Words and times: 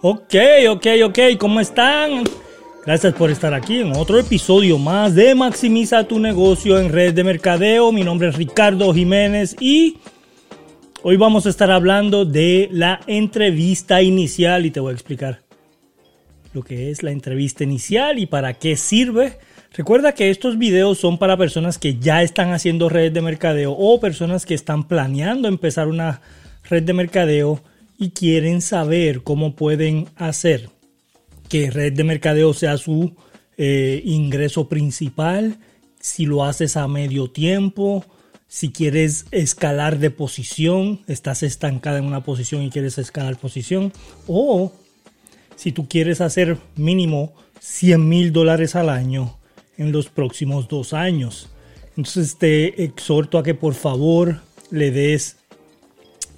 Ok, 0.00 0.34
ok, 0.70 0.86
ok, 1.06 1.18
¿cómo 1.40 1.58
están? 1.58 2.22
Gracias 2.86 3.14
por 3.14 3.32
estar 3.32 3.52
aquí 3.52 3.80
en 3.80 3.96
otro 3.96 4.16
episodio 4.16 4.78
más 4.78 5.16
de 5.16 5.34
Maximiza 5.34 6.04
tu 6.04 6.20
negocio 6.20 6.78
en 6.78 6.92
red 6.92 7.14
de 7.14 7.24
mercadeo. 7.24 7.90
Mi 7.90 8.04
nombre 8.04 8.28
es 8.28 8.36
Ricardo 8.36 8.94
Jiménez 8.94 9.56
y 9.58 9.96
hoy 11.02 11.16
vamos 11.16 11.46
a 11.46 11.48
estar 11.48 11.72
hablando 11.72 12.24
de 12.24 12.68
la 12.70 13.00
entrevista 13.08 14.00
inicial 14.00 14.66
y 14.66 14.70
te 14.70 14.78
voy 14.78 14.92
a 14.92 14.94
explicar 14.94 15.40
lo 16.52 16.62
que 16.62 16.92
es 16.92 17.02
la 17.02 17.10
entrevista 17.10 17.64
inicial 17.64 18.20
y 18.20 18.26
para 18.26 18.54
qué 18.54 18.76
sirve. 18.76 19.38
Recuerda 19.74 20.12
que 20.12 20.30
estos 20.30 20.58
videos 20.58 20.98
son 20.98 21.18
para 21.18 21.36
personas 21.36 21.76
que 21.76 21.98
ya 21.98 22.22
están 22.22 22.52
haciendo 22.52 22.88
red 22.88 23.10
de 23.10 23.20
mercadeo 23.20 23.72
o 23.72 23.98
personas 23.98 24.46
que 24.46 24.54
están 24.54 24.86
planeando 24.86 25.48
empezar 25.48 25.88
una 25.88 26.20
red 26.70 26.84
de 26.84 26.92
mercadeo 26.92 27.60
y 27.98 28.10
quieren 28.10 28.62
saber 28.62 29.22
cómo 29.22 29.56
pueden 29.56 30.06
hacer 30.16 30.70
que 31.48 31.70
red 31.70 31.92
de 31.94 32.04
mercadeo 32.04 32.54
sea 32.54 32.76
su 32.76 33.14
eh, 33.56 34.02
ingreso 34.04 34.68
principal, 34.68 35.58
si 35.98 36.26
lo 36.26 36.44
haces 36.44 36.76
a 36.76 36.86
medio 36.86 37.30
tiempo, 37.30 38.04
si 38.46 38.70
quieres 38.70 39.26
escalar 39.30 39.98
de 39.98 40.10
posición, 40.10 41.00
estás 41.06 41.42
estancada 41.42 41.98
en 41.98 42.04
una 42.04 42.22
posición 42.22 42.62
y 42.62 42.70
quieres 42.70 42.98
escalar 42.98 43.36
posición, 43.36 43.92
o 44.26 44.72
si 45.56 45.72
tú 45.72 45.88
quieres 45.88 46.20
hacer 46.20 46.56
mínimo 46.76 47.34
100 47.60 48.08
mil 48.08 48.32
dólares 48.32 48.76
al 48.76 48.90
año 48.90 49.36
en 49.76 49.90
los 49.90 50.08
próximos 50.08 50.68
dos 50.68 50.92
años. 50.92 51.48
Entonces 51.96 52.36
te 52.38 52.84
exhorto 52.84 53.38
a 53.38 53.42
que 53.42 53.54
por 53.54 53.74
favor 53.74 54.40
le 54.70 54.92
des 54.92 55.37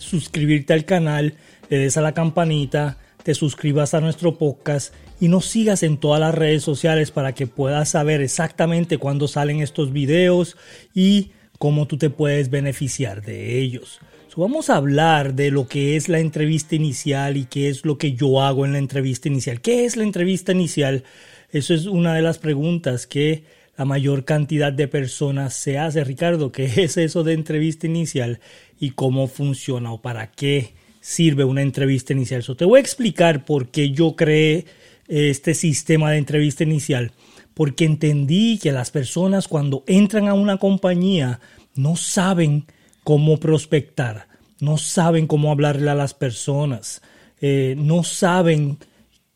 suscribirte 0.00 0.73
al 0.73 0.84
canal, 0.84 1.34
le 1.68 1.79
des 1.79 1.96
a 1.96 2.01
la 2.01 2.15
campanita, 2.15 2.98
te 3.23 3.34
suscribas 3.34 3.95
a 3.95 4.01
nuestro 4.01 4.38
podcast 4.38 4.95
y 5.20 5.29
nos 5.29 5.46
sigas 5.46 5.82
en 5.82 5.98
todas 5.98 6.20
las 6.20 6.34
redes 6.34 6.62
sociales 6.62 7.10
para 7.10 7.34
que 7.34 7.46
puedas 7.46 7.90
saber 7.90 8.23
exactamente 8.23 8.98
cuándo 8.98 9.29
salen 9.29 9.60
estos 9.60 9.92
videos 9.92 10.57
y 10.95 11.32
cómo 11.59 11.87
tú 11.87 11.98
te 11.98 12.10
puedes 12.10 12.51
beneficiar 12.51 13.23
de 13.23 13.59
ellos. 13.59 14.01
vamos 14.37 14.70
a 14.70 14.76
hablar 14.76 15.34
de 15.34 15.51
lo 15.51 15.68
que 15.68 15.96
es 15.96 16.09
la 16.09 16.18
entrevista 16.18 16.74
inicial 16.74 17.37
y 17.37 17.45
qué 17.45 17.68
es 17.68 17.85
lo 17.85 17.98
que 17.98 18.14
yo 18.14 18.40
hago 18.40 18.64
en 18.64 18.73
la 18.73 18.79
entrevista 18.79 19.29
inicial. 19.29 19.60
¿Qué 19.60 19.85
es 19.85 19.96
la 19.96 20.04
entrevista 20.04 20.52
inicial? 20.52 21.04
Eso 21.52 21.74
es 21.74 21.85
una 21.85 22.14
de 22.14 22.23
las 22.23 22.38
preguntas 22.38 23.07
que 23.07 23.45
la 23.80 23.86
mayor 23.86 24.26
cantidad 24.26 24.74
de 24.74 24.88
personas 24.88 25.54
se 25.54 25.78
hace. 25.78 26.04
Ricardo, 26.04 26.52
¿qué 26.52 26.64
es 26.84 26.98
eso 26.98 27.24
de 27.24 27.32
entrevista 27.32 27.86
inicial 27.86 28.38
y 28.78 28.90
cómo 28.90 29.26
funciona 29.26 29.90
o 29.90 30.02
para 30.02 30.30
qué 30.30 30.74
sirve 31.00 31.45
una 31.45 31.62
entrevista 31.62 32.12
inicial. 32.12 32.42
So, 32.42 32.56
te 32.56 32.66
voy 32.66 32.76
a 32.76 32.82
explicar 32.82 33.46
por 33.46 33.68
qué 33.68 33.90
yo 33.90 34.16
creé 34.16 34.66
este 35.08 35.54
sistema 35.54 36.10
de 36.10 36.18
entrevista 36.18 36.62
inicial. 36.62 37.12
Porque 37.54 37.86
entendí 37.86 38.58
que 38.58 38.70
las 38.70 38.90
personas 38.90 39.48
cuando 39.48 39.82
entran 39.86 40.28
a 40.28 40.34
una 40.34 40.58
compañía 40.58 41.40
no 41.74 41.96
saben 41.96 42.66
cómo 43.02 43.38
prospectar, 43.38 44.28
no 44.60 44.76
saben 44.76 45.26
cómo 45.26 45.51
hablarle 45.51 45.88
a 45.88 45.95
las 45.95 46.12
personas, 46.12 47.01
eh, 47.40 47.76
no 47.78 48.04
saben 48.04 48.76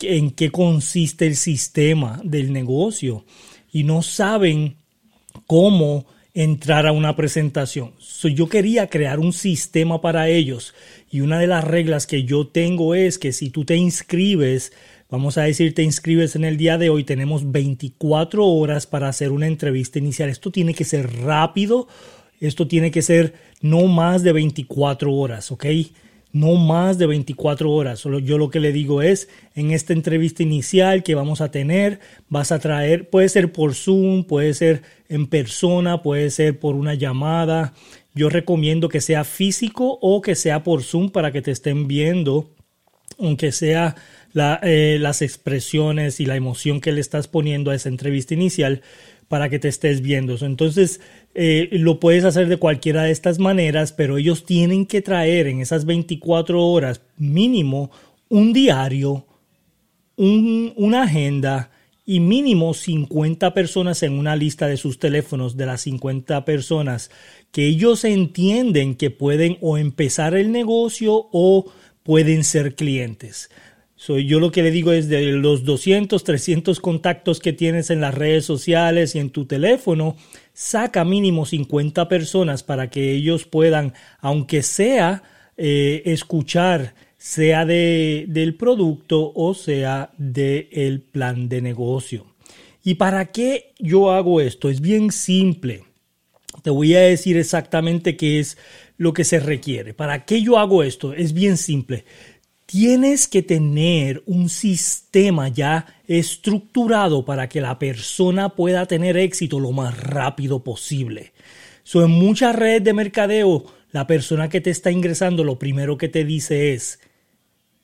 en 0.01 0.33
qué 0.33 0.51
consiste 0.51 1.27
el 1.27 1.37
sistema 1.37 2.21
del 2.23 2.53
negocio 2.53 3.25
y 3.75 3.83
no 3.83 4.03
saben 4.03 4.77
cómo 5.49 6.07
entrar 6.33 6.87
a 6.87 6.93
una 6.93 7.17
presentación. 7.17 7.93
yo 8.23 8.49
quería 8.49 8.87
crear 8.87 9.19
un 9.19 9.33
sistema 9.33 10.01
para 10.01 10.29
ellos 10.29 10.75
y 11.11 11.21
una 11.21 11.41
de 11.41 11.49
las 11.49 11.65
reglas 11.65 12.07
que 12.07 12.23
yo 12.23 12.47
tengo 12.47 12.95
es 12.95 13.19
que 13.19 13.33
si 13.33 13.51
tú 13.51 13.65
te 13.65 13.75
inscribes, 13.75 14.73
vamos 15.11 15.39
a 15.39 15.43
decir, 15.43 15.75
te 15.75 15.83
inscribes 15.83 16.37
en 16.37 16.45
el 16.45 16.57
día 16.57 16.79
de 16.79 16.89
hoy, 16.89 17.03
tenemos 17.03 17.51
24 17.51 18.47
horas 18.47 18.87
para 18.87 19.09
hacer 19.09 19.33
una 19.33 19.49
entrevista 19.49 19.99
inicial. 19.99 20.29
Esto 20.29 20.53
tiene 20.53 20.73
que 20.73 20.85
ser 20.85 21.13
rápido, 21.23 21.89
esto 22.41 22.69
tiene 22.69 22.93
que 22.93 23.03
ser 23.03 23.35
no 23.61 23.89
más 23.89 24.23
de 24.23 24.33
24 24.33 25.13
horas, 25.13 25.51
¿ok? 25.51 25.67
No 26.35 26.57
más 26.57 26.99
de 26.99 27.07
24 27.07 27.71
horas. 27.71 28.01
Solo 28.01 28.19
yo 28.19 28.39
lo 28.39 28.51
que 28.51 28.59
le 28.59 28.73
digo 28.73 29.03
es, 29.03 29.29
en 29.55 29.71
esta 29.71 29.93
entrevista 29.93 30.43
inicial 30.43 31.05
que 31.05 31.15
vamos 31.15 31.41
a 31.41 31.53
tener, 31.53 32.01
vas 32.29 32.51
a 32.51 32.59
traer, 32.59 33.09
puede 33.09 33.29
ser 33.29 33.53
por 33.53 33.75
Zoom, 33.75 34.25
puede 34.25 34.53
ser 34.53 34.83
en 35.09 35.29
persona, 35.29 36.03
puede 36.03 36.31
ser 36.31 36.59
por 36.59 36.75
una 36.75 36.95
llamada. 36.95 37.73
Yo 38.15 38.29
recomiendo 38.29 38.89
que 38.89 39.01
sea 39.01 39.23
físico 39.23 39.97
o 40.03 40.23
que 40.23 40.35
sea 40.35 40.65
por 40.65 40.83
Zoom 40.83 41.11
para 41.11 41.31
que 41.31 41.41
te 41.41 41.53
estén 41.53 41.87
viendo, 41.87 42.51
aunque 43.17 43.53
sea 43.53 43.95
eh, 44.35 44.99
las 45.01 45.23
expresiones 45.23 46.19
y 46.19 46.27
la 46.27 46.35
emoción 46.35 46.81
que 46.81 46.93
le 46.93 47.01
estás 47.01 47.29
poniendo 47.29 47.71
a 47.71 47.75
esa 47.75 47.89
entrevista 47.89 48.35
inicial 48.35 48.83
para 49.29 49.49
que 49.49 49.59
te 49.59 49.69
estés 49.69 50.01
viendo. 50.01 50.37
Entonces, 50.45 51.01
eh, 51.35 51.69
lo 51.73 52.01
puedes 52.01 52.25
hacer 52.25 52.49
de 52.49 52.57
cualquiera 52.57 53.05
de 53.05 53.13
estas 53.13 53.39
maneras, 53.39 53.93
pero 53.93 54.19
ellos 54.19 54.45
tienen 54.45 54.87
que 54.87 55.03
traer 55.03 55.47
en 55.47 55.61
esas 55.61 55.85
24 55.85 56.61
horas 56.61 57.01
mínimo 57.17 57.91
un 58.29 58.53
diario, 58.53 59.27
una 60.17 61.03
agenda 61.05 61.71
y 62.07 62.21
mínimo 62.21 62.75
50 62.75 63.55
personas 63.55 64.03
en 64.03 64.13
una 64.13 64.37
lista 64.37 64.67
de 64.67 64.77
sus 64.77 64.99
teléfonos 64.99 65.57
de 65.57 65.67
las 65.67 65.83
50 65.83 66.45
personas 66.45 67.11
que 67.51 67.67
ellos 67.67 68.05
entienden 68.05 68.95
que 68.95 69.11
pueden 69.11 69.59
o 69.61 69.79
empezar 69.79 70.35
el 70.35 70.53
negocio 70.53 71.29
o 71.33 71.73
pueden 72.03 72.45
ser 72.45 72.75
clientes 72.75 73.49
yo 73.97 74.41
lo 74.41 74.51
que 74.51 74.63
le 74.63 74.71
digo 74.71 74.93
es 74.93 75.09
de 75.09 75.33
los 75.33 75.65
200, 75.65 76.23
300 76.25 76.81
contactos 76.81 77.41
que 77.41 77.53
tienes 77.53 77.91
en 77.91 78.01
las 78.01 78.15
redes 78.15 78.45
sociales 78.45 79.15
y 79.15 79.19
en 79.19 79.31
tu 79.31 79.47
teléfono, 79.47 80.17
saca 80.53 81.05
mínimo 81.05 81.47
50 81.47 82.09
personas 82.09 82.63
para 82.63 82.91
que 82.91 83.13
ellos 83.13 83.45
puedan, 83.45 83.95
aunque 84.21 84.63
sea 84.63 85.23
eh, 85.57 86.03
escuchar, 86.07 86.95
sea 87.17 87.65
de, 87.65 88.27
del 88.29 88.57
producto 88.57 89.33
o 89.35 89.55
sea 89.55 90.11
del 90.19 91.01
plan 91.01 91.49
de 91.49 91.63
negocio. 91.63 92.27
¿Y 92.83 92.95
para 92.95 93.27
qué 93.27 93.73
yo 93.79 94.11
hago 94.11 94.41
esto? 94.41 94.69
Es 94.69 94.81
bien 94.81 95.11
simple. 95.11 95.85
Te 96.63 96.71
voy 96.71 96.95
a 96.95 97.01
decir 97.01 97.37
exactamente 97.37 98.17
qué 98.17 98.41
es 98.41 98.59
lo 98.97 99.13
que 99.13 99.25
se 99.25 99.41
requiere. 99.41 99.95
¿Para 99.95 100.25
qué 100.25 100.43
yo 100.43 100.59
hago 100.59 100.83
esto? 100.83 101.15
Es 101.15 101.33
bien 101.33 101.57
simple 101.57 102.05
tienes 102.67 103.29
que 103.29 103.43
tener 103.43 104.23
un 104.27 104.49
sistema 104.49 105.49
ya 105.49 105.87
estructurado 106.07 107.25
para 107.25 107.49
que 107.49 107.61
la 107.61 107.79
persona 107.79 108.51
pueda 108.51 108.87
tener 108.87 109.17
éxito 109.17 109.61
lo 109.61 109.73
más 109.73 109.99
rápido 109.99 110.65
posible. 110.65 111.33
So, 111.83 112.05
en 112.05 112.11
muchas 112.11 112.57
redes 112.57 112.83
de 112.85 112.95
mercadeo, 112.95 113.67
la 113.93 114.07
persona 114.07 114.49
que 114.49 114.61
te 114.61 114.71
está 114.71 114.91
ingresando 114.91 115.45
lo 115.45 115.59
primero 115.59 115.99
que 115.99 116.09
te 116.09 116.25
dice 116.25 116.73
es, 116.73 116.99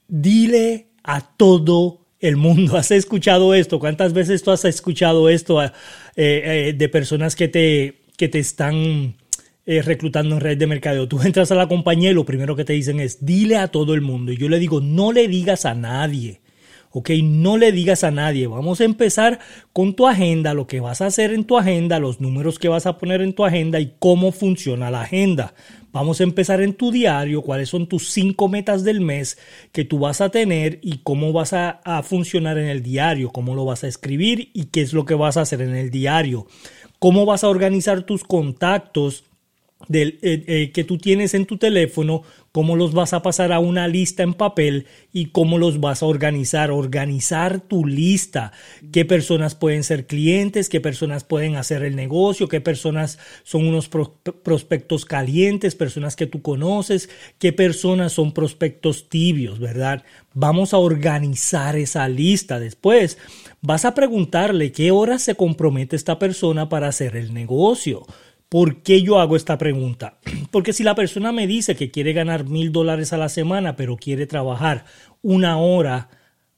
dile 0.09 0.89
a 1.05 1.21
todo 1.37 2.07
el 2.19 2.37
mundo. 2.37 2.77
¿Has 2.79 2.91
escuchado 2.91 3.55
esto? 3.55 3.79
¿Cuántas 3.79 4.13
veces 4.13 4.43
tú 4.43 4.51
has 4.51 4.65
escuchado 4.65 5.29
esto 5.29 5.63
eh, 5.63 5.71
eh, 6.17 6.75
de 6.77 6.89
personas 6.89 7.37
que 7.37 7.49
te, 7.49 8.01
que 8.17 8.29
te 8.29 8.39
están 8.39 9.17
eh, 9.71 9.83
reclutando 9.83 10.35
en 10.35 10.41
red 10.41 10.59
de 10.59 10.67
mercadeo. 10.67 11.07
Tú 11.07 11.23
entras 11.23 11.53
a 11.53 11.55
la 11.55 11.69
compañía 11.69 12.11
y 12.11 12.15
lo 12.15 12.25
primero 12.25 12.57
que 12.57 12.65
te 12.65 12.73
dicen 12.73 12.99
es 12.99 13.25
dile 13.25 13.57
a 13.57 13.69
todo 13.69 13.95
el 13.95 14.01
mundo. 14.01 14.33
Y 14.33 14.37
yo 14.37 14.49
le 14.49 14.59
digo, 14.59 14.81
no 14.81 15.13
le 15.13 15.29
digas 15.29 15.65
a 15.65 15.75
nadie. 15.75 16.41
¿ok? 16.91 17.11
No 17.23 17.57
le 17.57 17.71
digas 17.71 18.03
a 18.03 18.11
nadie. 18.11 18.49
Vamos 18.49 18.81
a 18.81 18.85
empezar 18.85 19.39
con 19.73 19.95
tu 19.95 20.09
agenda, 20.09 20.55
lo 20.55 20.67
que 20.67 20.81
vas 20.81 21.01
a 21.01 21.07
hacer 21.07 21.33
en 21.33 21.45
tu 21.45 21.57
agenda, 21.57 22.01
los 22.01 22.21
números 22.21 22.59
que 22.59 22.67
vas 22.67 22.87
a 22.87 22.99
poner 22.99 23.23
en 23.23 23.33
tu 23.33 23.45
agenda 23.45 23.79
y 23.79 23.95
cómo 24.01 24.33
funciona 24.33 24.91
la 24.91 25.03
agenda. 25.03 25.55
Vamos 25.93 26.21
a 26.21 26.25
empezar 26.25 26.61
en 26.61 26.75
tu 26.75 26.91
diario, 26.91 27.43
cuáles 27.43 27.69
son 27.69 27.87
tus 27.87 28.11
cinco 28.11 28.49
metas 28.49 28.83
del 28.83 29.01
mes 29.01 29.39
que 29.71 29.85
tú 29.85 30.01
vas 30.01 30.21
a 30.21 30.31
tener 30.31 30.81
y 30.83 30.99
cómo 30.99 31.33
vas 31.33 31.53
a, 31.53 31.81
a 31.85 32.03
funcionar 32.03 32.59
en 32.59 32.67
el 32.67 32.83
diario, 32.83 33.31
cómo 33.31 33.55
lo 33.55 33.65
vas 33.65 33.85
a 33.85 33.89
escribir 33.89 34.51
y 34.53 34.65
qué 34.65 34.83
es 34.83 34.93
lo 34.93 35.05
que 35.05 35.15
vas 35.15 35.37
a 35.37 35.43
hacer 35.43 35.63
en 35.63 35.77
el 35.77 35.91
diario. 35.91 36.49
Cómo 36.99 37.25
vas 37.25 37.45
a 37.45 37.49
organizar 37.49 38.03
tus 38.03 38.25
contactos 38.25 39.30
del, 39.89 40.19
eh, 40.23 40.45
eh, 40.47 40.71
que 40.73 40.85
tú 40.85 40.99
tienes 40.99 41.35
en 41.35 41.47
tu 41.47 41.57
teléfono, 41.57 42.23
cómo 42.53 42.77
los 42.77 42.93
vas 42.93 43.13
a 43.13 43.23
pasar 43.23 43.53
a 43.53 43.61
una 43.61 43.87
lista 43.89 44.23
en 44.23 44.35
papel 44.35 44.87
y 45.13 45.27
cómo 45.27 45.59
los 45.59 45.81
vas 45.81 46.03
a 46.03 46.07
organizar. 46.07 46.71
Organizar 46.71 47.61
tu 47.61 47.87
lista. 47.87 48.53
Qué 48.93 49.05
personas 49.05 49.55
pueden 49.55 49.85
ser 49.85 50.07
clientes, 50.07 50.69
qué 50.69 50.81
personas 50.81 51.25
pueden 51.25 51.57
hacer 51.57 51.83
el 51.83 51.97
negocio, 51.97 52.49
qué 52.49 52.61
personas 52.61 53.19
son 53.43 53.67
unos 53.67 53.89
prospectos 53.89 55.05
calientes, 55.05 55.75
personas 55.75 56.17
que 56.17 56.27
tú 56.27 56.43
conoces, 56.43 57.09
qué 57.39 57.53
personas 57.53 58.13
son 58.13 58.33
prospectos 58.33 59.09
tibios, 59.09 59.61
¿verdad? 59.61 60.03
Vamos 60.35 60.75
a 60.75 60.79
organizar 60.79 61.77
esa 61.77 62.09
lista. 62.09 62.61
Después 62.61 63.19
vas 63.61 63.85
a 63.85 63.95
preguntarle 63.95 64.73
qué 64.73 64.91
horas 64.91 65.23
se 65.23 65.35
compromete 65.35 65.97
esta 65.97 66.19
persona 66.19 66.69
para 66.69 66.89
hacer 66.89 67.17
el 67.17 67.33
negocio. 67.33 68.07
¿Por 68.51 68.83
qué 68.83 69.01
yo 69.01 69.21
hago 69.21 69.37
esta 69.37 69.57
pregunta? 69.57 70.19
Porque 70.51 70.75
si 70.75 70.83
la 70.83 70.95
persona 70.95 71.33
me 71.33 71.47
dice 71.47 71.77
que 71.77 71.91
quiere 71.91 72.13
ganar 72.13 72.45
mil 72.45 72.73
dólares 72.73 73.15
a 73.15 73.17
la 73.17 73.31
semana, 73.31 73.77
pero 73.77 73.97
quiere 73.97 74.27
trabajar 74.27 74.85
una 75.23 75.57
hora 75.57 76.11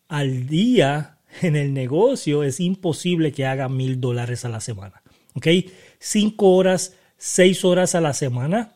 al 0.08 0.46
día 0.48 1.18
en 1.40 1.54
el 1.54 1.72
negocio 1.72 2.42
es 2.42 2.60
imposible 2.60 3.32
que 3.32 3.46
haga 3.46 3.68
mil 3.68 4.00
dólares 4.00 4.44
a 4.44 4.48
la 4.48 4.60
semana. 4.60 5.02
¿Ok? 5.34 5.46
Cinco 5.98 6.50
horas, 6.56 6.94
seis 7.16 7.64
horas 7.64 7.94
a 7.94 8.00
la 8.00 8.12
semana 8.12 8.74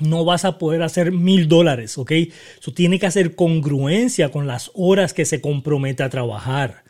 no 0.00 0.24
vas 0.24 0.44
a 0.44 0.58
poder 0.58 0.82
hacer 0.82 1.12
mil 1.12 1.48
dólares, 1.48 1.98
¿ok? 1.98 2.12
Eso 2.12 2.72
tiene 2.74 2.98
que 2.98 3.06
hacer 3.06 3.34
congruencia 3.34 4.30
con 4.30 4.46
las 4.46 4.70
horas 4.74 5.12
que 5.12 5.26
se 5.26 5.42
compromete 5.42 6.02
a 6.02 6.08
trabajar. 6.08 6.84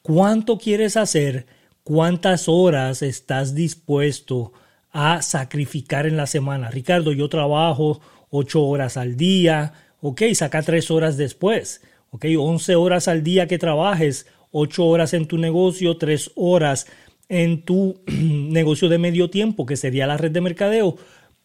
¿Cuánto 0.00 0.56
quieres 0.56 0.96
hacer? 0.96 1.46
¿Cuántas 1.82 2.48
horas 2.48 3.02
estás 3.02 3.54
dispuesto 3.54 4.52
a 4.54 4.65
sacrificar 5.20 6.06
en 6.06 6.16
la 6.16 6.26
semana? 6.26 6.70
Ricardo, 6.70 7.12
yo 7.12 7.28
trabajo 7.28 8.00
ocho 8.30 8.62
horas 8.62 8.96
al 8.96 9.16
día, 9.16 9.72
ok, 10.00 10.22
saca 10.34 10.62
tres 10.62 10.90
horas 10.90 11.16
después, 11.16 11.82
ok, 12.10 12.26
once 12.38 12.74
horas 12.74 13.08
al 13.08 13.22
día 13.22 13.46
que 13.46 13.58
trabajes, 13.58 14.26
ocho 14.50 14.86
horas 14.86 15.14
en 15.14 15.26
tu 15.26 15.38
negocio, 15.38 15.96
tres 15.96 16.30
horas 16.34 16.86
en 17.28 17.62
tu 17.62 18.00
negocio 18.06 18.88
de 18.88 18.98
medio 18.98 19.30
tiempo, 19.30 19.66
que 19.66 19.76
sería 19.76 20.06
la 20.06 20.16
red 20.16 20.30
de 20.30 20.40
mercadeo 20.40 20.96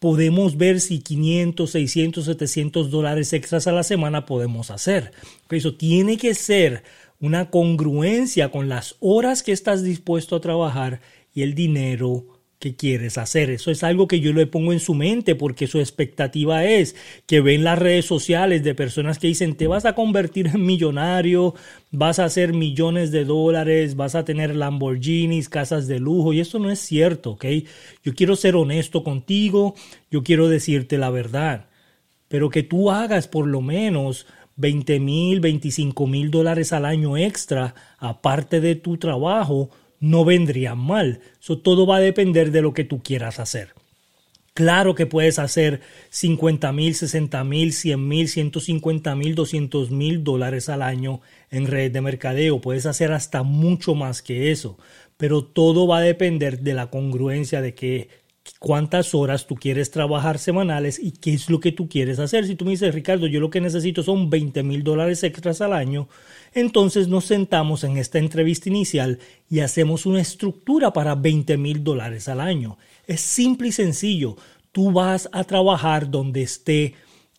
podemos 0.02 0.56
ver 0.56 0.80
si 0.80 0.98
500, 0.98 1.70
600, 1.70 2.24
700 2.24 2.90
dólares 2.90 3.32
extras 3.32 3.68
a 3.68 3.72
la 3.72 3.84
semana 3.84 4.26
podemos 4.26 4.72
hacer. 4.72 5.12
Eso 5.48 5.76
tiene 5.76 6.16
que 6.16 6.34
ser 6.34 6.82
una 7.20 7.50
congruencia 7.50 8.50
con 8.50 8.68
las 8.68 8.96
horas 8.98 9.44
que 9.44 9.52
estás 9.52 9.84
dispuesto 9.84 10.34
a 10.34 10.40
trabajar 10.40 11.00
y 11.32 11.42
el 11.42 11.54
dinero 11.54 12.31
que 12.62 12.76
quieres 12.76 13.18
hacer. 13.18 13.50
Eso 13.50 13.72
es 13.72 13.82
algo 13.82 14.06
que 14.06 14.20
yo 14.20 14.32
le 14.32 14.46
pongo 14.46 14.72
en 14.72 14.78
su 14.78 14.94
mente 14.94 15.34
porque 15.34 15.66
su 15.66 15.80
expectativa 15.80 16.64
es 16.64 16.94
que 17.26 17.40
ven 17.40 17.64
las 17.64 17.76
redes 17.76 18.06
sociales 18.06 18.62
de 18.62 18.76
personas 18.76 19.18
que 19.18 19.26
dicen 19.26 19.56
te 19.56 19.66
vas 19.66 19.84
a 19.84 19.96
convertir 19.96 20.46
en 20.46 20.64
millonario, 20.64 21.56
vas 21.90 22.20
a 22.20 22.24
hacer 22.24 22.52
millones 22.52 23.10
de 23.10 23.24
dólares, 23.24 23.96
vas 23.96 24.14
a 24.14 24.24
tener 24.24 24.54
Lamborghinis, 24.54 25.48
casas 25.48 25.88
de 25.88 25.98
lujo 25.98 26.32
y 26.32 26.38
eso 26.38 26.60
no 26.60 26.70
es 26.70 26.78
cierto, 26.78 27.32
¿ok? 27.32 27.46
Yo 28.04 28.14
quiero 28.14 28.36
ser 28.36 28.54
honesto 28.54 29.02
contigo, 29.02 29.74
yo 30.08 30.22
quiero 30.22 30.48
decirte 30.48 30.98
la 30.98 31.10
verdad, 31.10 31.66
pero 32.28 32.48
que 32.48 32.62
tú 32.62 32.92
hagas 32.92 33.26
por 33.26 33.48
lo 33.48 33.60
menos 33.60 34.24
20 34.54 35.00
mil, 35.00 35.40
25 35.40 36.06
mil 36.06 36.30
dólares 36.30 36.72
al 36.72 36.84
año 36.84 37.16
extra 37.16 37.74
aparte 37.98 38.60
de 38.60 38.76
tu 38.76 38.98
trabajo 38.98 39.70
no 40.02 40.24
vendrían 40.24 40.78
mal. 40.78 41.20
Eso 41.40 41.58
todo 41.58 41.86
va 41.86 41.96
a 41.96 42.00
depender 42.00 42.50
de 42.50 42.60
lo 42.60 42.74
que 42.74 42.84
tú 42.84 43.02
quieras 43.02 43.38
hacer. 43.38 43.72
Claro 44.52 44.94
que 44.94 45.06
puedes 45.06 45.38
hacer 45.38 45.80
50 46.10 46.72
mil, 46.72 46.94
60 46.94 47.42
mil, 47.44 47.72
100 47.72 48.08
mil, 48.08 48.28
150 48.28 49.14
mil, 49.14 49.34
200 49.34 49.90
mil 49.92 50.24
dólares 50.24 50.68
al 50.68 50.82
año 50.82 51.22
en 51.50 51.66
red 51.66 51.90
de 51.90 52.02
mercadeo. 52.02 52.60
Puedes 52.60 52.84
hacer 52.84 53.12
hasta 53.12 53.44
mucho 53.44 53.94
más 53.94 54.20
que 54.20 54.50
eso. 54.50 54.76
Pero 55.16 55.44
todo 55.44 55.86
va 55.86 55.98
a 55.98 56.02
depender 56.02 56.58
de 56.60 56.74
la 56.74 56.90
congruencia 56.90 57.62
de 57.62 57.74
que 57.74 58.08
cuántas 58.58 59.14
horas 59.14 59.46
tú 59.46 59.54
quieres 59.54 59.90
trabajar 59.90 60.38
semanales 60.38 60.98
y 60.98 61.12
qué 61.12 61.34
es 61.34 61.48
lo 61.48 61.60
que 61.60 61.72
tú 61.72 61.88
quieres 61.88 62.18
hacer. 62.18 62.46
Si 62.46 62.54
tú 62.54 62.64
me 62.64 62.72
dices, 62.72 62.94
Ricardo, 62.94 63.26
yo 63.26 63.40
lo 63.40 63.50
que 63.50 63.60
necesito 63.60 64.02
son 64.02 64.30
20 64.30 64.62
mil 64.62 64.82
dólares 64.82 65.22
extras 65.22 65.60
al 65.60 65.72
año, 65.72 66.08
entonces 66.52 67.08
nos 67.08 67.24
sentamos 67.24 67.84
en 67.84 67.98
esta 67.98 68.18
entrevista 68.18 68.68
inicial 68.68 69.18
y 69.48 69.60
hacemos 69.60 70.06
una 70.06 70.20
estructura 70.20 70.92
para 70.92 71.14
20 71.14 71.56
mil 71.56 71.84
dólares 71.84 72.28
al 72.28 72.40
año. 72.40 72.78
Es 73.06 73.20
simple 73.20 73.68
y 73.68 73.72
sencillo. 73.72 74.36
Tú 74.72 74.90
vas 74.92 75.28
a 75.32 75.44
trabajar 75.44 76.10
donde 76.10 76.42
esté 76.42 76.94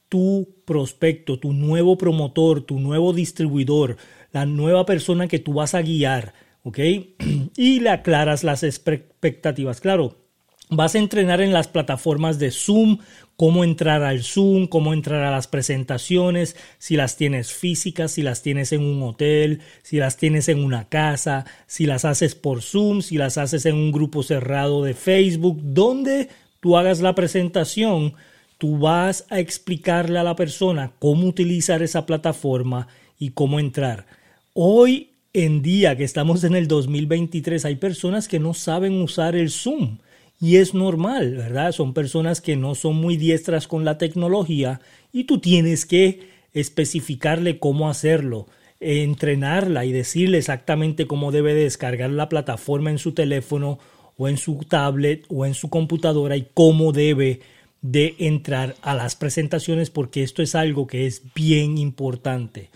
tu 0.08 0.48
prospecto, 0.66 1.40
tu 1.40 1.54
nuevo 1.54 1.98
promotor, 1.98 2.62
tu 2.62 2.80
nuevo 2.80 3.14
distribuidor, 3.14 3.98
la 4.32 4.46
nueva 4.46 4.86
persona 4.86 5.28
que 5.28 5.40
tú 5.40 5.54
vas 5.54 5.74
a 5.74 5.82
guiar, 5.82 6.34
¿ok? 6.64 6.80
Y 7.58 7.80
le 7.80 7.90
aclaras 7.90 8.44
las 8.44 8.64
expectativas. 8.64 9.82
Claro, 9.82 10.23
Vas 10.70 10.96
a 10.96 11.00
entrenar 11.00 11.42
en 11.42 11.54
las 11.54 11.68
plataformas 11.68 12.40
de 12.40 12.50
Zoom, 12.50 13.00
cómo 13.36 13.64
entrar 13.64 14.04
al 14.04 14.24
Zoom, 14.24 14.68
cómo 14.68 14.94
entrar 14.94 15.24
a 15.24 15.32
las 15.32 15.48
presentaciones, 15.48 16.56
si 16.78 16.96
las 16.96 17.18
tienes 17.18 17.52
físicas, 17.52 18.14
si 18.14 18.22
las 18.22 18.42
tienes 18.42 18.72
en 18.72 18.82
un 18.82 19.04
hotel, 19.04 19.62
si 19.82 19.98
las 19.98 20.18
tienes 20.18 20.48
en 20.48 20.64
una 20.64 20.88
casa, 20.88 21.46
si 21.68 21.86
las 21.86 22.06
haces 22.06 22.36
por 22.36 22.62
Zoom, 22.62 23.02
si 23.02 23.18
las 23.18 23.38
haces 23.38 23.66
en 23.66 23.76
un 23.76 23.92
grupo 23.92 24.24
cerrado 24.24 24.84
de 24.84 24.94
Facebook, 24.94 25.60
donde 25.62 26.30
tú 26.60 26.78
hagas 26.78 27.02
la 27.02 27.14
presentación, 27.14 28.14
tú 28.58 28.78
vas 28.80 29.26
a 29.30 29.40
explicarle 29.40 30.18
a 30.18 30.24
la 30.24 30.36
persona 30.36 30.94
cómo 31.00 31.28
utilizar 31.28 31.84
esa 31.84 32.06
plataforma 32.06 32.88
y 33.20 33.32
cómo 33.32 33.60
entrar. 33.60 34.06
Hoy 34.54 35.10
en 35.34 35.62
día 35.62 35.98
que 35.98 36.04
estamos 36.04 36.44
en 36.46 36.56
el 36.56 36.68
2023 36.68 37.66
hay 37.66 37.76
personas 37.76 38.28
que 38.28 38.40
no 38.40 38.54
saben 38.54 39.02
usar 39.02 39.36
el 39.36 39.50
Zoom 39.50 39.98
y 40.44 40.58
es 40.58 40.74
normal, 40.74 41.36
¿verdad? 41.38 41.72
Son 41.72 41.94
personas 41.94 42.42
que 42.42 42.58
no 42.58 42.76
son 42.76 42.98
muy 42.98 43.16
diestras 43.16 43.66
con 43.66 43.86
la 43.86 43.98
tecnología 43.98 44.82
y 45.14 45.24
tú 45.24 45.40
tienes 45.40 45.86
que 45.86 46.28
especificarle 46.52 47.60
cómo 47.60 47.90
hacerlo, 47.90 48.48
entrenarla 48.82 49.86
y 49.86 49.94
decirle 49.94 50.40
exactamente 50.40 51.08
cómo 51.08 51.32
debe 51.32 51.54
descargar 51.54 52.10
la 52.10 52.28
plataforma 52.28 52.92
en 52.92 52.98
su 52.98 53.14
teléfono 53.14 53.80
o 54.18 54.28
en 54.28 54.36
su 54.36 54.58
tablet 54.68 55.24
o 55.30 55.46
en 55.46 55.54
su 55.54 55.70
computadora 55.70 56.36
y 56.36 56.46
cómo 56.54 56.92
debe 56.92 57.40
de 57.82 58.16
entrar 58.20 58.76
a 58.82 58.96
las 58.96 59.16
presentaciones 59.16 59.92
porque 59.92 60.24
esto 60.24 60.42
es 60.42 60.56
algo 60.56 60.88
que 60.88 61.08
es 61.08 61.22
bien 61.34 61.78
importante. 61.78 62.70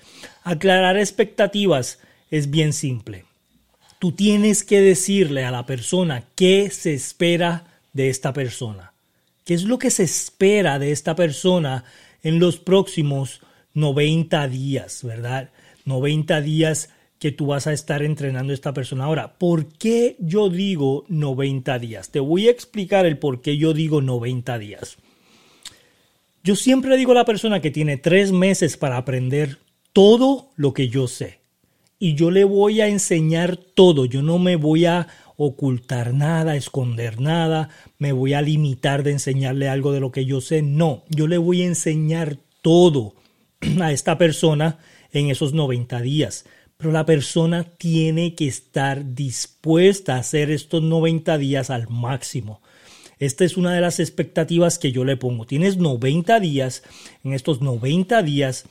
Aclarar 0.45 0.97
expectativas 0.97 1.99
es 2.31 2.49
bien 2.49 2.71
simple 2.71 3.26
tú 3.99 4.11
tienes 4.11 4.63
que 4.63 4.81
decirle 4.81 5.45
a 5.45 5.51
la 5.51 5.65
persona 5.65 6.23
qué 6.35 6.69
se 6.69 6.93
espera 6.93 7.65
de 7.93 8.09
esta 8.09 8.33
persona. 8.33 8.93
¿Qué 9.43 9.53
es 9.53 9.63
lo 9.63 9.79
que 9.79 9.89
se 9.89 10.03
espera 10.03 10.77
de 10.77 10.91
esta 10.91 11.15
persona 11.15 11.83
en 12.21 12.39
los 12.39 12.57
próximos 12.57 13.41
90 13.73 14.47
días, 14.49 15.03
verdad? 15.03 15.49
90 15.85 16.41
días 16.41 16.89
que 17.19 17.31
tú 17.31 17.47
vas 17.47 17.65
a 17.65 17.73
estar 17.73 18.03
entrenando 18.03 18.51
a 18.51 18.53
esta 18.53 18.73
persona. 18.73 19.05
Ahora, 19.05 19.37
¿por 19.39 19.67
qué 19.67 20.17
yo 20.19 20.49
digo 20.49 21.05
90 21.07 21.79
días? 21.79 22.09
Te 22.09 22.19
voy 22.19 22.47
a 22.47 22.51
explicar 22.51 23.05
el 23.05 23.17
por 23.17 23.41
qué 23.41 23.57
yo 23.57 23.73
digo 23.73 24.01
90 24.01 24.59
días. 24.59 24.97
Yo 26.43 26.55
siempre 26.55 26.97
digo 26.97 27.13
a 27.13 27.15
la 27.15 27.25
persona 27.25 27.61
que 27.61 27.71
tiene 27.71 27.97
tres 27.97 28.31
meses 28.31 28.77
para 28.77 28.97
aprender 28.97 29.57
todo 29.93 30.51
lo 30.55 30.73
que 30.73 30.89
yo 30.89 31.07
sé 31.07 31.46
y 31.99 32.15
yo 32.15 32.31
le 32.31 32.43
voy 32.43 32.81
a 32.81 32.87
enseñar 32.87 33.57
todo, 33.57 34.05
yo 34.05 34.21
no 34.21 34.39
me 34.39 34.55
voy 34.55 34.85
a 34.85 35.07
ocultar 35.35 36.13
nada, 36.13 36.55
esconder 36.55 37.19
nada, 37.19 37.69
me 37.97 38.11
voy 38.11 38.33
a 38.33 38.41
limitar 38.41 39.03
de 39.03 39.11
enseñarle 39.11 39.69
algo 39.69 39.91
de 39.91 39.99
lo 39.99 40.11
que 40.11 40.25
yo 40.25 40.41
sé, 40.41 40.61
no, 40.61 41.03
yo 41.09 41.27
le 41.27 41.37
voy 41.37 41.61
a 41.61 41.67
enseñar 41.67 42.37
todo 42.61 43.15
a 43.81 43.91
esta 43.91 44.17
persona 44.17 44.79
en 45.11 45.29
esos 45.29 45.53
90 45.53 46.01
días. 46.01 46.45
Pero 46.77 46.91
la 46.91 47.05
persona 47.05 47.63
tiene 47.63 48.35
que 48.35 48.47
estar 48.47 49.15
dispuesta 49.15 50.15
a 50.15 50.19
hacer 50.19 50.51
estos 50.51 50.83
90 50.83 51.37
días 51.39 51.71
al 51.71 51.87
máximo. 51.89 52.61
Esta 53.19 53.45
es 53.45 53.57
una 53.57 53.73
de 53.73 53.81
las 53.81 53.99
expectativas 53.99 54.77
que 54.77 54.91
yo 54.91 55.03
le 55.03 55.17
pongo. 55.17 55.47
Tienes 55.47 55.77
90 55.77 56.39
días. 56.39 56.83
En 57.23 57.33
estos 57.33 57.61
90 57.61 58.21
días 58.21 58.65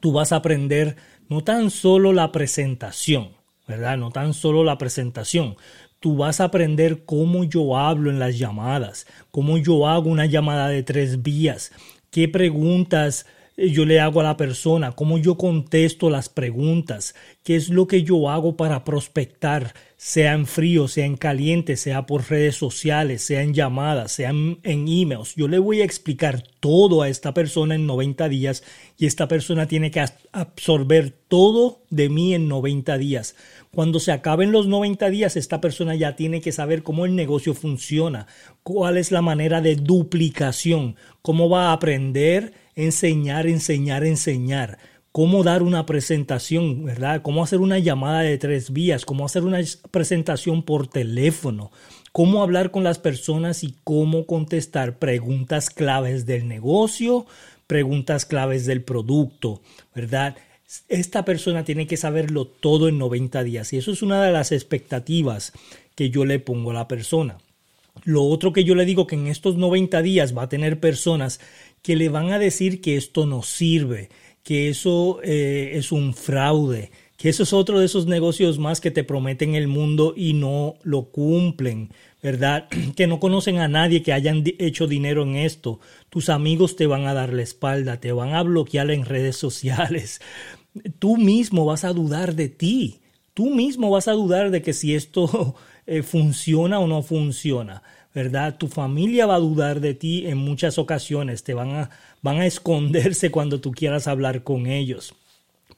tú 0.00 0.12
vas 0.12 0.32
a 0.32 0.36
aprender 0.36 0.96
no 1.28 1.42
tan 1.42 1.70
solo 1.70 2.12
la 2.12 2.32
presentación, 2.32 3.30
¿verdad? 3.66 3.96
No 3.96 4.10
tan 4.10 4.34
solo 4.34 4.64
la 4.64 4.78
presentación. 4.78 5.56
Tú 6.00 6.16
vas 6.16 6.40
a 6.40 6.44
aprender 6.44 7.04
cómo 7.04 7.44
yo 7.44 7.76
hablo 7.78 8.10
en 8.10 8.18
las 8.18 8.38
llamadas, 8.38 9.06
cómo 9.30 9.56
yo 9.58 9.88
hago 9.88 10.10
una 10.10 10.26
llamada 10.26 10.68
de 10.68 10.82
tres 10.82 11.22
vías, 11.22 11.72
qué 12.10 12.28
preguntas 12.28 13.26
yo 13.56 13.84
le 13.84 14.00
hago 14.00 14.20
a 14.20 14.24
la 14.24 14.36
persona, 14.36 14.92
cómo 14.92 15.18
yo 15.18 15.36
contesto 15.36 16.10
las 16.10 16.28
preguntas, 16.28 17.14
qué 17.44 17.54
es 17.54 17.68
lo 17.68 17.86
que 17.86 18.02
yo 18.02 18.28
hago 18.28 18.56
para 18.56 18.84
prospectar, 18.84 19.74
sea 19.96 20.32
en 20.32 20.46
frío, 20.46 20.88
sea 20.88 21.06
en 21.06 21.16
caliente, 21.16 21.76
sea 21.76 22.04
por 22.04 22.28
redes 22.28 22.56
sociales, 22.56 23.22
sea 23.22 23.42
en 23.42 23.54
llamadas, 23.54 24.12
sea 24.12 24.30
en, 24.30 24.58
emails. 24.64 25.34
Yo 25.36 25.46
le 25.46 25.58
voy 25.58 25.80
a 25.80 25.84
explicar 25.84 26.42
todo 26.58 27.02
a 27.02 27.08
esta 27.08 27.32
persona 27.32 27.76
en 27.76 27.86
90 27.86 28.28
días 28.28 28.64
y 28.98 29.06
esta 29.06 29.28
persona 29.28 29.68
tiene 29.68 29.90
que 29.92 30.04
absorber 30.32 31.12
todo 31.28 31.82
de 31.90 32.08
mí 32.08 32.34
en 32.34 32.48
90 32.48 32.98
días. 32.98 33.36
Cuando 33.70 34.00
se 34.00 34.12
acaben 34.12 34.52
los 34.52 34.66
90 34.66 35.10
días, 35.10 35.36
esta 35.36 35.60
persona 35.60 35.94
ya 35.94 36.16
tiene 36.16 36.40
que 36.40 36.52
saber 36.52 36.82
cómo 36.82 37.06
el 37.06 37.14
negocio 37.14 37.54
funciona, 37.54 38.26
cuál 38.62 38.98
es 38.98 39.12
la 39.12 39.22
manera 39.22 39.60
de 39.60 39.76
duplicación, 39.76 40.96
cómo 41.22 41.48
va 41.48 41.68
a 41.68 41.72
aprender, 41.72 42.52
enseñar, 42.74 43.46
enseñar, 43.46 44.04
enseñar 44.04 44.78
cómo 45.12 45.44
dar 45.44 45.62
una 45.62 45.86
presentación, 45.86 46.84
¿verdad? 46.84 47.22
Cómo 47.22 47.44
hacer 47.44 47.60
una 47.60 47.78
llamada 47.78 48.20
de 48.20 48.36
tres 48.38 48.72
vías, 48.72 49.04
cómo 49.04 49.24
hacer 49.24 49.44
una 49.44 49.60
presentación 49.90 50.62
por 50.62 50.88
teléfono, 50.88 51.70
cómo 52.12 52.42
hablar 52.42 52.70
con 52.70 52.82
las 52.84 52.98
personas 52.98 53.62
y 53.62 53.74
cómo 53.84 54.26
contestar 54.26 54.98
preguntas 54.98 55.70
claves 55.70 56.26
del 56.26 56.48
negocio, 56.48 57.26
preguntas 57.66 58.26
claves 58.26 58.66
del 58.66 58.82
producto, 58.82 59.62
¿verdad? 59.94 60.36
esta 60.88 61.24
persona 61.24 61.64
tiene 61.64 61.86
que 61.86 61.96
saberlo 61.96 62.46
todo 62.46 62.88
en 62.88 62.98
90 62.98 63.44
días 63.44 63.72
y 63.72 63.76
eso 63.76 63.92
es 63.92 64.02
una 64.02 64.22
de 64.22 64.32
las 64.32 64.52
expectativas 64.52 65.52
que 65.94 66.10
yo 66.10 66.24
le 66.24 66.38
pongo 66.38 66.70
a 66.70 66.74
la 66.74 66.88
persona. 66.88 67.38
Lo 68.02 68.24
otro 68.24 68.52
que 68.52 68.64
yo 68.64 68.74
le 68.74 68.84
digo 68.84 69.06
que 69.06 69.14
en 69.14 69.28
estos 69.28 69.56
90 69.56 70.02
días 70.02 70.36
va 70.36 70.42
a 70.42 70.48
tener 70.48 70.80
personas 70.80 71.40
que 71.84 71.96
le 71.96 72.08
van 72.08 72.32
a 72.32 72.38
decir 72.38 72.80
que 72.80 72.96
esto 72.96 73.26
no 73.26 73.42
sirve, 73.42 74.08
que 74.42 74.70
eso 74.70 75.20
eh, 75.22 75.72
es 75.74 75.92
un 75.92 76.14
fraude, 76.14 76.90
que 77.18 77.28
eso 77.28 77.42
es 77.42 77.52
otro 77.52 77.78
de 77.78 77.84
esos 77.84 78.06
negocios 78.06 78.58
más 78.58 78.80
que 78.80 78.90
te 78.90 79.04
prometen 79.04 79.54
el 79.54 79.68
mundo 79.68 80.14
y 80.16 80.32
no 80.32 80.76
lo 80.82 81.10
cumplen, 81.10 81.90
¿verdad? 82.22 82.68
Que 82.96 83.06
no 83.06 83.20
conocen 83.20 83.58
a 83.58 83.68
nadie 83.68 84.02
que 84.02 84.14
hayan 84.14 84.42
hecho 84.58 84.86
dinero 84.86 85.24
en 85.24 85.36
esto. 85.36 85.78
Tus 86.08 86.30
amigos 86.30 86.74
te 86.74 86.86
van 86.86 87.06
a 87.06 87.12
dar 87.12 87.34
la 87.34 87.42
espalda, 87.42 88.00
te 88.00 88.12
van 88.12 88.32
a 88.32 88.42
bloquear 88.42 88.90
en 88.90 89.04
redes 89.04 89.36
sociales. 89.36 90.22
Tú 90.98 91.18
mismo 91.18 91.66
vas 91.66 91.84
a 91.84 91.92
dudar 91.92 92.34
de 92.34 92.48
ti. 92.48 93.00
Tú 93.34 93.50
mismo 93.50 93.90
vas 93.90 94.08
a 94.08 94.12
dudar 94.12 94.50
de 94.50 94.62
que 94.62 94.72
si 94.72 94.94
esto 94.94 95.54
eh, 95.86 96.02
funciona 96.02 96.78
o 96.80 96.86
no 96.86 97.02
funciona. 97.02 97.82
¿Verdad? 98.14 98.56
Tu 98.56 98.68
familia 98.68 99.26
va 99.26 99.34
a 99.34 99.40
dudar 99.40 99.80
de 99.80 99.94
ti 99.94 100.26
en 100.26 100.38
muchas 100.38 100.78
ocasiones, 100.78 101.42
te 101.42 101.52
van 101.52 101.70
a, 101.72 101.90
van 102.22 102.38
a 102.38 102.46
esconderse 102.46 103.30
cuando 103.32 103.60
tú 103.60 103.72
quieras 103.72 104.06
hablar 104.06 104.44
con 104.44 104.66
ellos. 104.66 105.14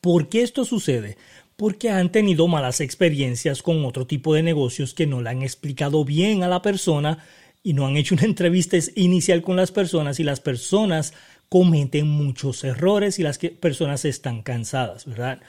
¿Por 0.00 0.28
qué 0.28 0.42
esto 0.42 0.64
sucede? 0.64 1.16
Porque 1.56 1.90
han 1.90 2.12
tenido 2.12 2.46
malas 2.46 2.80
experiencias 2.80 3.62
con 3.62 3.84
otro 3.84 4.06
tipo 4.06 4.34
de 4.34 4.42
negocios 4.42 4.92
que 4.92 5.06
no 5.06 5.22
le 5.22 5.30
han 5.30 5.42
explicado 5.42 6.04
bien 6.04 6.42
a 6.42 6.48
la 6.48 6.60
persona 6.60 7.24
y 7.62 7.72
no 7.72 7.86
han 7.86 7.96
hecho 7.96 8.14
una 8.14 8.24
entrevista 8.26 8.76
inicial 8.94 9.42
con 9.42 9.56
las 9.56 9.72
personas 9.72 10.20
y 10.20 10.22
las 10.22 10.40
personas 10.40 11.14
cometen 11.48 12.08
muchos 12.08 12.64
errores 12.64 13.18
y 13.18 13.22
las 13.22 13.38
personas 13.38 14.04
están 14.04 14.42
cansadas, 14.42 15.06
¿verdad? 15.06 15.40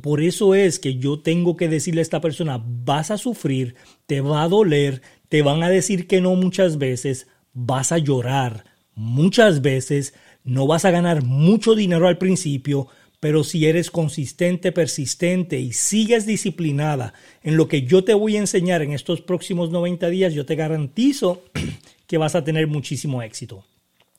por 0.00 0.22
eso 0.22 0.54
es 0.54 0.78
que 0.78 0.96
yo 0.96 1.20
tengo 1.20 1.56
que 1.56 1.68
decirle 1.68 2.00
a 2.00 2.02
esta 2.02 2.22
persona, 2.22 2.62
vas 2.64 3.10
a 3.10 3.18
sufrir, 3.18 3.74
te 4.06 4.22
va 4.22 4.42
a 4.42 4.48
doler, 4.48 5.02
te 5.32 5.40
van 5.40 5.62
a 5.62 5.70
decir 5.70 6.06
que 6.06 6.20
no 6.20 6.34
muchas 6.34 6.76
veces, 6.76 7.26
vas 7.54 7.90
a 7.90 7.96
llorar 7.96 8.66
muchas 8.94 9.62
veces, 9.62 10.12
no 10.44 10.66
vas 10.66 10.84
a 10.84 10.90
ganar 10.90 11.24
mucho 11.24 11.74
dinero 11.74 12.06
al 12.06 12.18
principio, 12.18 12.88
pero 13.18 13.42
si 13.42 13.64
eres 13.64 13.90
consistente, 13.90 14.72
persistente 14.72 15.58
y 15.58 15.72
sigues 15.72 16.26
disciplinada 16.26 17.14
en 17.42 17.56
lo 17.56 17.66
que 17.66 17.84
yo 17.84 18.04
te 18.04 18.12
voy 18.12 18.36
a 18.36 18.40
enseñar 18.40 18.82
en 18.82 18.92
estos 18.92 19.22
próximos 19.22 19.70
90 19.70 20.10
días, 20.10 20.34
yo 20.34 20.44
te 20.44 20.54
garantizo 20.54 21.42
que 22.06 22.18
vas 22.18 22.34
a 22.34 22.44
tener 22.44 22.66
muchísimo 22.66 23.22
éxito. 23.22 23.64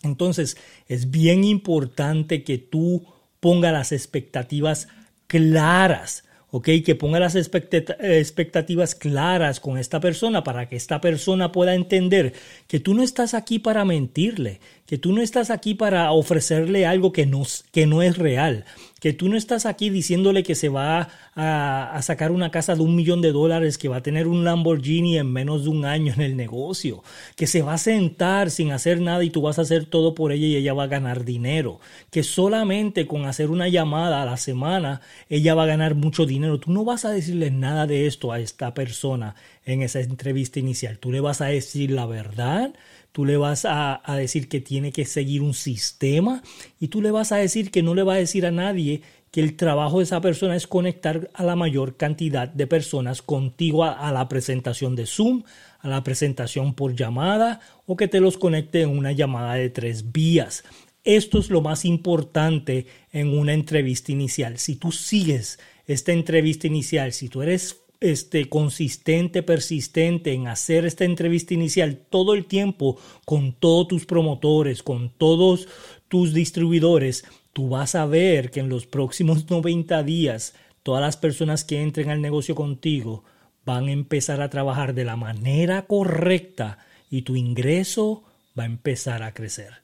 Entonces, 0.01 0.57
es 0.87 1.11
bien 1.11 1.43
importante 1.43 2.43
que 2.43 2.57
tú 2.57 3.05
pongas 3.39 3.71
las 3.71 3.91
expectativas 3.91 4.87
claras, 5.27 6.23
¿ok? 6.53 6.69
Que 6.85 6.93
ponga 6.93 7.19
las 7.19 7.35
expectativas 7.35 8.93
claras 8.93 9.59
con 9.59 9.79
esta 9.79 9.99
persona 9.99 10.43
para 10.43 10.69
que 10.69 10.75
esta 10.75 11.01
persona 11.01 11.51
pueda 11.51 11.73
entender 11.73 12.33
que 12.67 12.79
tú 12.79 12.93
no 12.93 13.01
estás 13.01 13.33
aquí 13.33 13.57
para 13.57 13.85
mentirle, 13.85 14.59
que 14.85 14.99
tú 14.99 15.13
no 15.13 15.23
estás 15.23 15.49
aquí 15.49 15.73
para 15.73 16.11
ofrecerle 16.11 16.85
algo 16.85 17.11
que 17.11 17.25
no, 17.25 17.41
que 17.71 17.87
no 17.87 18.03
es 18.03 18.19
real, 18.19 18.65
que 18.99 19.13
tú 19.13 19.29
no 19.29 19.35
estás 19.35 19.65
aquí 19.65 19.89
diciéndole 19.89 20.43
que 20.43 20.53
se 20.53 20.69
va 20.69 21.09
a, 21.35 21.99
sacar 22.03 22.31
una 22.31 22.51
casa 22.51 22.75
de 22.75 22.83
un 22.83 22.95
millón 22.95 23.21
de 23.21 23.31
dólares, 23.31 23.79
que 23.79 23.87
va 23.87 23.97
a 23.97 24.03
tener 24.03 24.27
un 24.27 24.43
Lamborghini 24.43 25.17
en 25.17 25.33
menos 25.33 25.63
de 25.63 25.69
un 25.71 25.85
año 25.85 26.13
en 26.13 26.21
el 26.21 26.37
negocio, 26.37 27.01
que 27.35 27.47
se 27.47 27.63
va 27.63 27.73
a 27.73 27.77
sentar 27.79 28.51
sin 28.51 28.71
hacer 28.71 29.01
nada 29.01 29.23
y 29.23 29.31
tú 29.31 29.41
vas 29.41 29.57
a 29.57 29.63
hacer 29.63 29.85
todo 29.85 30.13
por 30.13 30.31
ella 30.31 30.45
y 30.45 30.55
ella 30.57 30.75
va 30.75 30.83
a 30.83 30.87
ganar 30.87 31.25
dinero, 31.25 31.79
que 32.11 32.21
solamente 32.21 33.07
con 33.07 33.25
hacer 33.25 33.49
una 33.49 33.69
llamada 33.69 34.21
a 34.21 34.25
la 34.25 34.37
semana 34.37 35.01
ella 35.29 35.55
va 35.55 35.63
a 35.63 35.67
ganar 35.67 35.95
mucho 35.95 36.27
dinero. 36.27 36.42
Tú 36.59 36.71
no 36.71 36.83
vas 36.85 37.05
a 37.05 37.11
decirle 37.11 37.51
nada 37.51 37.87
de 37.87 38.07
esto 38.07 38.31
a 38.31 38.39
esta 38.39 38.73
persona 38.73 39.35
en 39.65 39.81
esa 39.81 39.99
entrevista 39.99 40.59
inicial, 40.59 40.99
tú 40.99 41.11
le 41.11 41.21
vas 41.21 41.41
a 41.41 41.45
decir 41.45 41.91
la 41.91 42.05
verdad 42.05 42.73
tú 43.13 43.25
le 43.25 43.37
vas 43.37 43.65
a, 43.65 44.01
decir 44.17 44.49
que 44.49 44.59
tiene 44.59 44.91
que 44.91 45.05
seguir 45.05 45.41
un 45.41 45.53
sistema 45.53 46.41
y 46.79 46.89
tú 46.89 47.01
le 47.01 47.11
vas 47.11 47.31
a 47.31 47.37
decir 47.37 47.71
que 47.71 47.83
no 47.83 47.93
le 47.93 48.03
va 48.03 48.15
a 48.15 48.17
decir 48.17 48.45
a 48.45 48.51
nadie 48.51 49.03
que 49.31 49.39
el 49.39 49.55
trabajo 49.55 49.99
de 49.99 50.03
esa 50.03 50.19
persona 50.19 50.55
es 50.55 50.67
conectar 50.67 51.29
a 51.33 51.43
la 51.43 51.55
mayor 51.55 51.95
cantidad 51.95 52.47
de 52.47 52.67
personas 52.67 53.21
contigo 53.21 53.83
a, 53.83 54.11
la 54.11 54.27
presentación 54.27 54.95
de 54.95 55.05
Zoom, 55.05 55.43
a 55.79 55.87
la 55.87 56.03
presentación 56.03 56.73
por 56.73 56.95
llamada 56.95 57.59
o 57.85 57.95
que 57.95 58.07
te 58.07 58.19
los 58.19 58.37
conecte 58.37 58.81
en 58.81 58.89
una 58.89 59.11
llamada 59.11 59.55
de 59.55 59.69
tres 59.69 60.11
vías. 60.11 60.63
Esto 61.03 61.39
es 61.39 61.49
lo 61.49 61.61
más 61.61 61.83
importante 61.83 62.87
en 63.11 63.37
una 63.37 63.53
entrevista 63.53 64.13
inicial. 64.13 64.57
Si 64.57 64.77
tú 64.77 64.91
sigues 64.93 65.59
esta 65.85 66.13
entrevista 66.13 66.67
inicial, 66.67 67.11
si 67.11 67.27
tú 67.27 67.41
eres 67.41 67.81
este, 67.99 68.47
consistente, 68.47 69.43
persistente 69.43 70.31
en 70.31 70.47
hacer 70.47 70.85
esta 70.85 71.03
entrevista 71.03 71.53
inicial 71.53 71.97
todo 72.09 72.33
el 72.33 72.45
tiempo 72.45 72.97
con 73.25 73.53
todos 73.53 73.89
tus 73.89 74.05
promotores, 74.05 74.81
con 74.81 75.09
todos 75.09 75.67
tus 76.07 76.33
distribuidores, 76.33 77.25
tú 77.51 77.69
vas 77.69 77.95
a 77.95 78.05
ver 78.05 78.49
que 78.49 78.61
en 78.61 78.69
los 78.69 78.87
próximos 78.87 79.49
90 79.49 80.03
días 80.03 80.53
todas 80.83 81.01
las 81.01 81.17
personas 81.17 81.65
que 81.65 81.81
entren 81.81 82.11
al 82.11 82.21
negocio 82.21 82.55
contigo 82.55 83.25
van 83.65 83.87
a 83.87 83.91
empezar 83.91 84.41
a 84.41 84.49
trabajar 84.49 84.93
de 84.93 85.05
la 85.05 85.17
manera 85.17 85.85
correcta 85.85 86.79
y 87.09 87.23
tu 87.23 87.35
ingreso 87.35 88.23
va 88.57 88.63
a 88.63 88.67
empezar 88.67 89.23
a 89.23 89.33
crecer. 89.33 89.82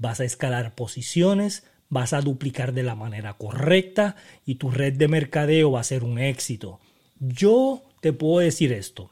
Vas 0.00 0.18
a 0.18 0.24
escalar 0.24 0.74
posiciones, 0.74 1.62
vas 1.90 2.12
a 2.12 2.22
duplicar 2.22 2.72
de 2.72 2.82
la 2.82 2.94
manera 2.94 3.34
correcta 3.34 4.16
y 4.46 4.54
tu 4.56 4.70
red 4.70 4.94
de 4.94 5.08
mercadeo 5.08 5.70
va 5.70 5.80
a 5.80 5.84
ser 5.84 6.02
un 6.02 6.18
éxito. 6.18 6.80
Yo 7.18 7.82
te 8.00 8.12
puedo 8.12 8.38
decir 8.40 8.72
esto. 8.72 9.10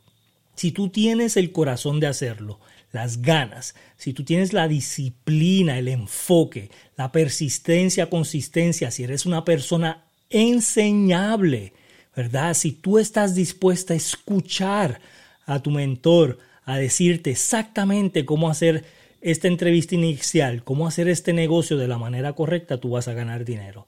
Si 0.55 0.73
tú 0.73 0.89
tienes 0.89 1.37
el 1.37 1.53
corazón 1.53 2.01
de 2.01 2.07
hacerlo, 2.07 2.59
las 2.91 3.21
ganas, 3.21 3.75
si 3.97 4.13
tú 4.15 4.25
tienes 4.25 4.53
la 4.53 4.67
disciplina, 4.67 5.79
el 5.79 5.89
enfoque, 5.89 6.71
la 6.97 7.13
persistencia, 7.13 8.09
consistencia, 8.09 8.91
si 8.91 9.05
eres 9.05 9.27
una 9.27 9.45
persona 9.45 10.07
enseñable, 10.31 11.75
¿verdad? 12.17 12.55
Si 12.55 12.73
tú 12.73 12.99
estás 12.99 13.35
dispuesta 13.35 13.93
a 13.93 13.99
escuchar 13.99 15.01
a 15.45 15.61
tu 15.61 15.71
mentor, 15.71 16.39
a 16.65 16.77
decirte 16.77 17.31
exactamente 17.31 18.25
cómo 18.25 18.49
hacer 18.49 18.85
esta 19.21 19.49
entrevista 19.49 19.95
inicial, 19.95 20.65
cómo 20.65 20.87
hacer 20.87 21.09
este 21.09 21.33
negocio 21.33 21.77
de 21.77 21.89
la 21.89 21.99
manera 21.99 22.33
correcta, 22.35 22.79
tú 22.79 22.91
vas 22.91 23.09
a 23.09 23.15
ganar 23.15 23.45
dinero. 23.45 23.87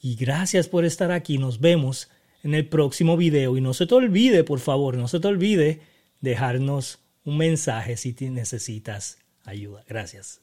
Y 0.00 0.16
gracias 0.16 0.68
por 0.68 0.84
estar 0.84 1.12
aquí. 1.12 1.38
Nos 1.38 1.60
vemos 1.60 2.10
en 2.42 2.54
el 2.54 2.68
próximo 2.68 3.16
video. 3.16 3.56
Y 3.56 3.60
no 3.60 3.74
se 3.74 3.86
te 3.86 3.94
olvide, 3.94 4.44
por 4.44 4.60
favor, 4.60 4.96
no 4.96 5.08
se 5.08 5.18
te 5.18 5.26
olvide 5.26 5.80
dejarnos 6.20 7.00
un 7.24 7.38
mensaje 7.38 7.96
si 7.96 8.14
necesitas 8.30 9.18
ayuda. 9.44 9.82
Gracias. 9.88 10.40